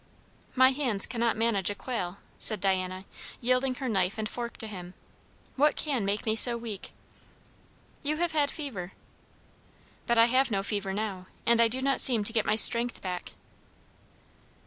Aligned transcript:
"My 0.55 0.71
hands 0.71 1.05
cannot 1.05 1.37
manage 1.37 1.69
a 1.69 1.75
quail!" 1.75 2.17
said 2.39 2.59
Diana, 2.59 3.05
yielding 3.39 3.75
her 3.75 3.87
knife 3.87 4.17
and 4.17 4.27
fork 4.27 4.57
to 4.57 4.65
him. 4.65 4.95
"What 5.57 5.75
can 5.75 6.03
make 6.05 6.25
me 6.25 6.35
so 6.35 6.57
weak?" 6.57 6.93
"You 8.01 8.17
have 8.17 8.31
had 8.31 8.49
fever." 8.49 8.93
"But 10.07 10.17
I 10.17 10.25
have 10.25 10.49
no 10.49 10.63
fever 10.63 10.91
now, 10.91 11.27
and 11.45 11.61
I 11.61 11.67
do 11.67 11.83
not 11.83 12.01
seem 12.01 12.23
to 12.23 12.33
get 12.33 12.47
my 12.47 12.55
strength 12.55 12.99
back." 12.99 13.33